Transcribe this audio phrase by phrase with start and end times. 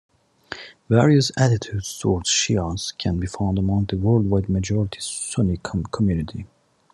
[0.89, 5.59] Various attitudes towards Shias can be found among the worldwide majority Sunni
[5.91, 6.47] community.